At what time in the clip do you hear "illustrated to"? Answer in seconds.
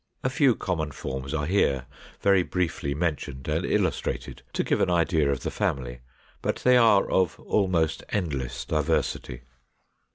3.63-4.63